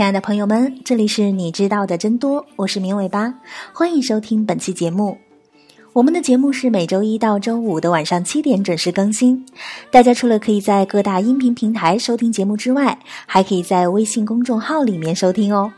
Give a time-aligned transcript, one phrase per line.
[0.00, 3.34] 亲爱的朋友们，这里是你知道的真多，我是绵尾巴，
[3.70, 5.14] 欢迎收听本期节目。
[5.92, 9.44] 我们的节目是每周一到周五的晚上七点准时更新。
[9.90, 15.70] 大家除了可以在各大音频平台收听节目之外，还可以在微信公众号里面收听哦。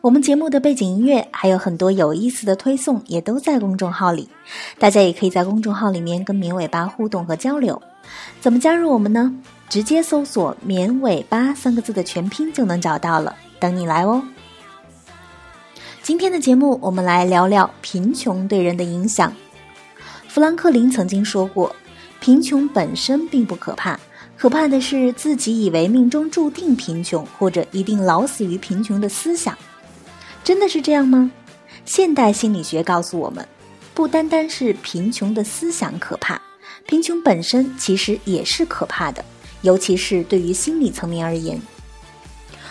[0.00, 4.26] 我们节目的背景音乐还有很多有意思的推送，也都在公众号里。
[4.78, 7.78] 大家也可以在公众号里面跟绵尾巴互动和交流。
[8.40, 9.30] 怎么加入我们呢？
[9.68, 14.22] 直接搜索“绵尾巴”三个字的全拼就能找到了，等你来哦。
[16.02, 19.32] 今天的节目，我们来聊聊贫穷对人的影响。
[20.28, 21.74] 富兰克林曾经说过
[22.20, 23.98] ：“贫穷本身并不可怕，
[24.36, 29.56] 可怕的是自己以为命中注定贫穷，或者一定老死于贫穷的思想。”
[30.44, 31.30] 真的是这样吗？
[31.84, 33.46] 现代心理学告诉我们，
[33.94, 36.40] 不单单是贫穷的思想可怕，
[36.86, 39.24] 贫穷本身其实也是可怕的。
[39.62, 41.60] 尤其是对于心理层面而言，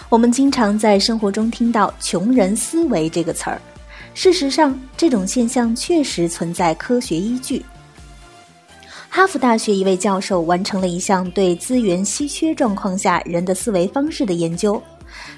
[0.08, 3.60] 我们经常在生活中听到“穷人思维”这个词儿。
[4.14, 7.64] 事实上，这种现象确实存在科学依据。
[9.10, 14.82] 哈佛大学一位教授完成了一项对资源稀缺状况下人的思维方式的研究，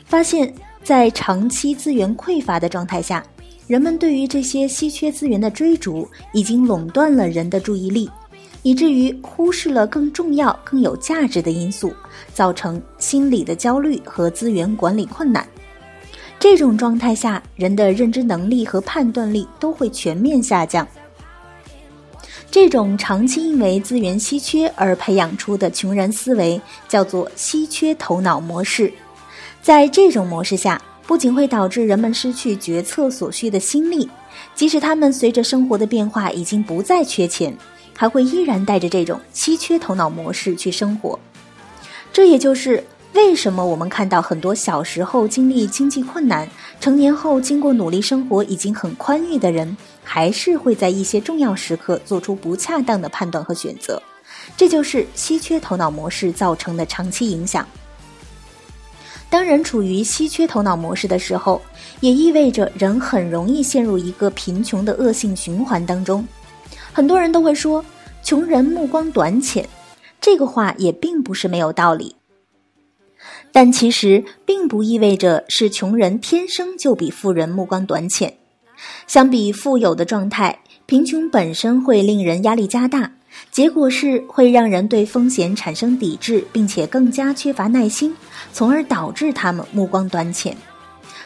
[0.05, 3.23] 发现，在长期资源匮乏的状态下，
[3.67, 8.09] 人们对于这些稀缺资源的追逐已经垄断了人的注意力。
[8.67, 11.93] 以至于忽视了更重要、更有价值的因素，
[12.33, 15.47] 造成心理的焦虑和资源管理困难。
[16.37, 20.85] 这种状态下，人的认知能力和判断力都会全面下降。
[22.51, 26.59] 这种长期因为资源稀缺而培养出的穷人思维，
[26.89, 28.91] 叫做稀缺头脑模式。
[29.61, 34.09] 在这种模式下，不仅会导致人们失去决策所需的心力，
[34.53, 37.57] 即使他们随着生活的变化已经不再缺钱。
[37.97, 41.19] 还会依然带着这种稀缺头脑模式去生活，
[42.13, 46.47] 这也就是为什么我们看到很多小时候经历经济困难、
[46.79, 54.01] 成年后经过努力生活已经很宽裕的人，还是会在一些重要时刻做出不恰当的判断和选择。
[54.55, 57.67] 这就是稀缺头脑模式造成的长期影响。
[59.29, 61.61] 当人处于稀缺头脑模式的时候，
[61.99, 66.25] 也意味着人很容易陷入一个贫穷的恶性循环当中。
[66.97, 67.85] 很多人都会说
[68.25, 69.69] “穷人目光短浅”，
[70.19, 72.15] 这个话也并不是没有道理。
[73.51, 78.35] 但其实并不意味着是穷人天生就比富人目光短浅。
[79.05, 83.11] 相比富有的状态，贫穷本身会令人压力加大，
[83.51, 88.15] 结果是会让人对风险产生抵制，并且更加缺乏耐心，
[88.51, 90.57] 从而导致他们目光短浅。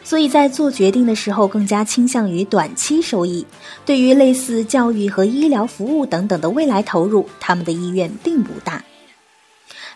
[0.03, 3.45] 所以在做决定的时候，更加倾向于短期收益。
[3.85, 8.83] 对于类似教育和医疗服务等等的未来投入，他们的意愿并不大。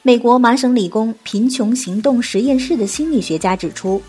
[0.04, 4.02] 美国麻省理工贫穷行动实验室的心理学家指出，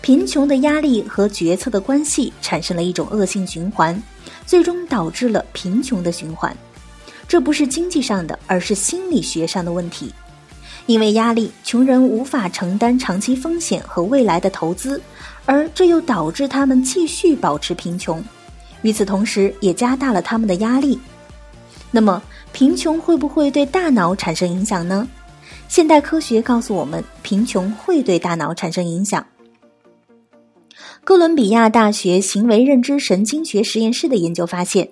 [0.00, 4.02] 贫穷的压力和决策的关系产生了一种恶性循环，
[4.46, 6.56] 最终导致了贫穷的循环。
[7.28, 10.12] 这不是经济上的，而是心理学上的问题。
[10.86, 15.00] 因为压力，穷人无法承担长期风险和未来的投资。
[15.46, 18.22] 而这又导致他们继续保持贫穷，
[18.80, 20.98] 与此同时，也加大了他们的压力。
[21.90, 22.22] 那么，
[22.52, 25.06] 贫穷会不会对大脑产生影响呢？
[25.68, 29.26] 现代科学告诉我们，贫穷会对大脑产生影响。
[31.04, 34.88] 哥伦比亚大学行为认知神经学实验室的研究发现，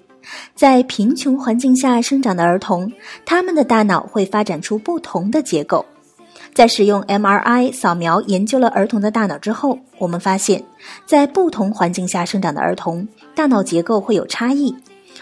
[0.54, 2.92] 在贫穷环境下生长的儿童，
[3.24, 5.84] 他们的大脑会发展出不同的结构。
[6.54, 10.62] 在使用 MRI 扫描研究了儿童的大脑之后，我们发现，
[11.06, 14.74] 在不同环境下生长的儿童，大脑结构会有差异，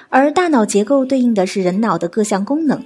[0.08, 2.82] 而大脑结构对应的是人脑的各项功能。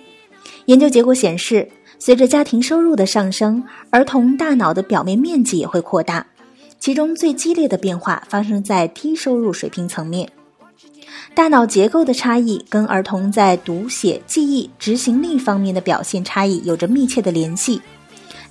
[0.66, 1.66] 研究结果显示，
[1.98, 6.26] 随着家庭收入的上升，儿童大脑的表面面积也会扩大，
[6.78, 10.28] 其中最激烈的变化发生在低收入水平层面。
[11.34, 17.80] 大脑结构的差异跟儿童在读写、记忆、执行力方面的表现差异有着密切的联系。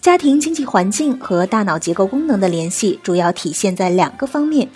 [0.01, 4.68] 家庭经济环境和大脑结构功能的联系主要体现在两个方面。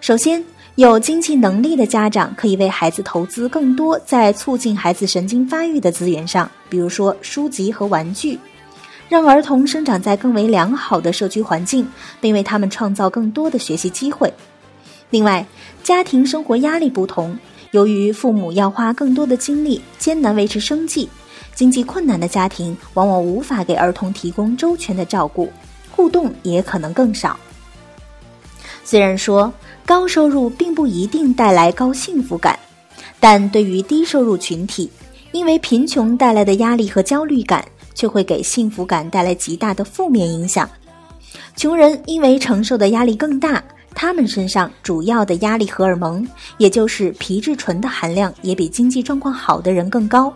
[0.00, 0.44] 首先，
[0.74, 8.38] 有经济能力的家长可以为孩子投资更多在促进孩子神经发育的资源上，比如说书籍和玩具，
[9.08, 11.88] 让儿童生长在更为良好的社区环境，
[12.20, 14.30] 并为他们创造更多的学习机会。
[15.10, 15.46] 另外，
[15.82, 17.38] 家庭生活压力不同，
[17.70, 21.08] 由于父母要花更多的精力，艰难维持生计。
[21.54, 25.50] 经济困难的家庭往往无法给儿童提供周全的照顾，
[25.90, 27.36] 互动也可能更少。
[28.84, 29.52] 虽然说
[29.84, 32.58] 高收入并不一定带来高幸福感，
[33.18, 34.90] 但对于低收入群体，
[35.32, 37.64] 因为贫穷带来的压力和焦虑感，
[37.94, 40.68] 却会给幸福感带来极大的负面影响。
[41.56, 43.62] 穷人因为承受的压力更大，
[44.00, 46.24] 他们身上主要的压力荷尔蒙，
[46.56, 50.32] 也就是皮质醇的含量，也比经济状况好的人更高。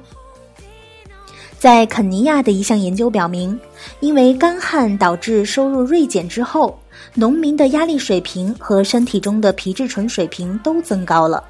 [1.61, 3.56] 在肯尼亚的一项研究表明，
[4.00, 6.76] 因为干旱导致收入锐减之后，
[7.14, 11.44] 农民的压力水平和身体中的皮质醇水平都增高了。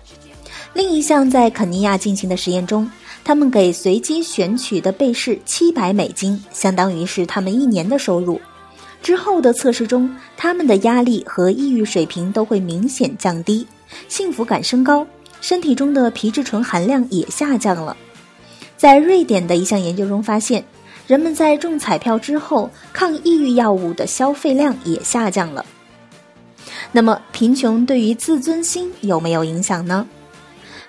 [0.75, 2.87] 另一项在肯尼亚进行的实验中，
[3.25, 8.39] 他们给随机选取的被试七百美金，相当于是他们一年的收入。
[9.03, 13.67] 之后的测试中，他们的压力和抑郁水平都会明显降低，
[14.09, 15.05] 幸福感升高，
[15.41, 17.97] 身体中的皮质醇含量也下降了。
[18.77, 20.65] 在瑞典的一项研究中发现，
[21.07, 25.67] 人们在中彩票之后，抗抑郁药物的消费量也下降了。
[26.93, 30.07] 那么，贫穷对于自尊心有没有影响呢？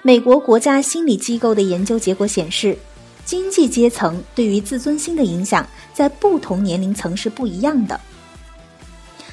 [0.03, 2.77] 美国国家心理机构的研究结果显示，
[3.25, 7.99] 经济阶层对于自尊心的影响在不同年龄层是不一样的。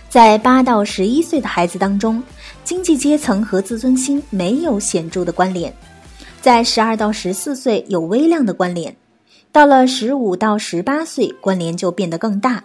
[0.09, 2.23] 在八到十一岁的孩子当中，
[2.65, 5.73] 经济阶层和自尊心没有显著的关联。
[6.41, 8.97] 在十二到十四岁有微量的关联，
[9.53, 12.65] 到了十五到十八岁关联就变得更大，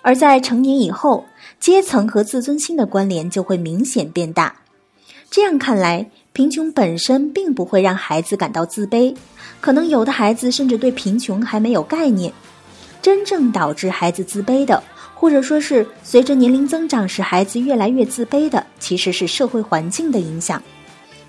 [0.00, 1.24] 而在成年以后，
[1.58, 4.56] 阶层和自尊心的关联就会明显变大。
[5.30, 9.14] 这样看来，贫穷本身并不会让孩子感到自卑，
[9.60, 12.32] 可能有的孩子甚至对贫穷还没有概念。
[13.02, 14.82] 真正导致孩子自卑的，
[15.14, 20.62] 或者说是随着年龄增长使孩子越来越自卑的，其实是社会环境的影响。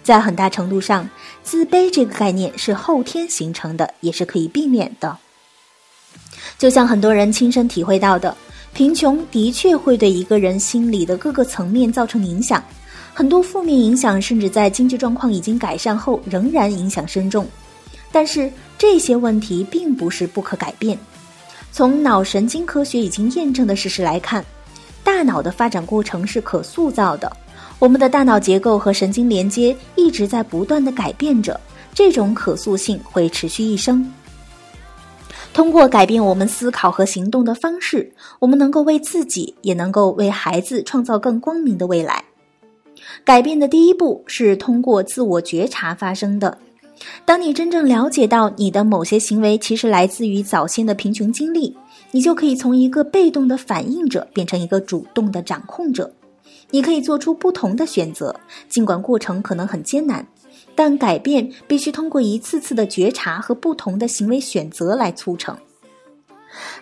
[0.03, 1.09] 在很大程度上，
[1.43, 5.17] 自卑这个概念是后天形成的，也是可以避免的。
[6.57, 8.35] 就像很多人亲身体会到的，
[8.73, 12.63] 贫穷的确会对一个人心理的各个层面造成影响，
[13.13, 17.45] 很多负面影响甚至在经济状况已经改善后仍然影响深重。
[18.11, 20.97] 但是这些问题并不是不可改变。
[21.71, 24.43] 从脑神经科学已经验证的事实来看，
[25.03, 27.31] 大脑的发展过程是可塑造的。
[27.79, 31.59] 我们的大脑结构和神经连接一直在不断的改变着，
[31.93, 34.05] 这种可塑性会持续一生。
[35.53, 42.23] 通过改变我们思考和行动的方式，我们能够为自己，也能够为孩子创造更光明的未来。
[43.23, 46.57] 改变的第一步是通过自我觉察发生的。
[47.25, 51.75] 当你真正了解到你的某些行为其实来自于早先的贫穷经历，
[52.11, 56.11] 你就可以从一个被动的反应者变成一个主动的掌控者。
[56.69, 58.35] 你可以做出不同的选择，
[58.69, 60.25] 尽管过程可能很艰难，
[60.75, 65.57] 但改变必须通过一次次的觉察和不同的行为选择来促成。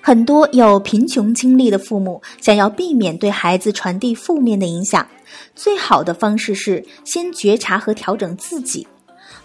[0.01, 5.07] 很多有贫穷经历的父母想要避免对孩子传递负面的影响，
[5.55, 8.87] 最好的方式是先觉察和调整自己。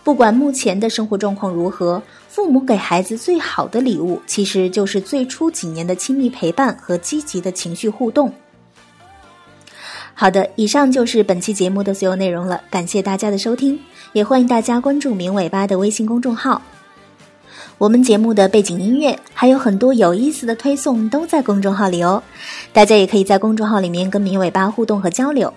[0.03, 8.33] 不管目前的生活状况如何，父母给孩子最好的礼物，其实就是最初几年的亲密陪伴和积极的情绪互动。
[10.13, 12.61] 好的，以上就是本期节目的所有内容了。
[12.71, 13.81] 感谢大家的收听，
[14.13, 16.61] 也欢迎大家关注“明尾巴”的微信公众号。
[17.79, 22.23] 我们节目的背景音乐还有很多有意思的推送都在公众号里哦，
[22.73, 25.53] 大家也可以在公众号里面跟绵尾巴互动和交流。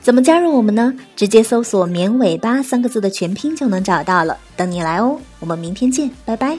[0.00, 0.94] 怎么加入我们呢？
[1.16, 5.18] 直接搜索“绵尾巴”三个字的全拼就能找到了，等你来哦。
[5.40, 6.58] 我们明天见，拜拜。